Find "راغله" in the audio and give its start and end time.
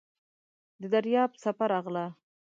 1.71-2.05